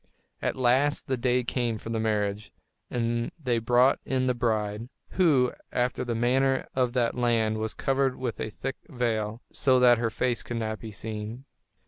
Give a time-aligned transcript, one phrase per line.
[0.41, 2.51] At last the day came for the marriage;
[2.89, 8.15] and they brought in the bride, who, after the manner of that land, was covered
[8.15, 11.45] with a thick veil, so that her face could not be seen.